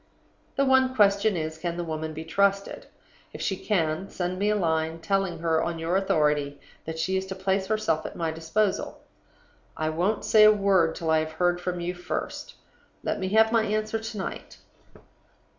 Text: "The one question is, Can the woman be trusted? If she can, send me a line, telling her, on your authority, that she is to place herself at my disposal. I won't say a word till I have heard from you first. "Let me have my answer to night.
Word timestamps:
"The 0.55 0.65
one 0.65 0.95
question 0.95 1.37
is, 1.37 1.59
Can 1.59 1.77
the 1.77 1.83
woman 1.83 2.11
be 2.11 2.25
trusted? 2.25 2.87
If 3.33 3.41
she 3.43 3.55
can, 3.55 4.09
send 4.09 4.39
me 4.39 4.49
a 4.49 4.55
line, 4.55 4.97
telling 4.99 5.37
her, 5.37 5.61
on 5.61 5.77
your 5.77 5.95
authority, 5.95 6.59
that 6.85 6.97
she 6.97 7.17
is 7.17 7.27
to 7.27 7.35
place 7.35 7.67
herself 7.67 8.03
at 8.07 8.15
my 8.15 8.31
disposal. 8.31 8.99
I 9.77 9.89
won't 9.89 10.25
say 10.25 10.43
a 10.43 10.51
word 10.51 10.95
till 10.95 11.11
I 11.11 11.19
have 11.19 11.33
heard 11.33 11.61
from 11.61 11.79
you 11.79 11.93
first. 11.93 12.55
"Let 13.03 13.19
me 13.19 13.29
have 13.29 13.51
my 13.51 13.61
answer 13.63 13.99
to 13.99 14.17
night. 14.17 14.57